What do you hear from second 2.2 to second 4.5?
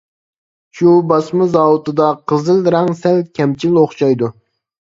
قىزىل رەڭ سەل كەمچىل ئوخشايدۇ.